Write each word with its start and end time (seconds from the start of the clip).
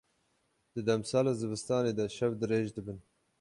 Di 0.73 0.81
demsala 0.87 1.31
zivistanê 1.39 1.93
de, 1.97 2.05
şev 2.17 2.31
dirêj 2.41 2.67
dibin. 2.75 2.99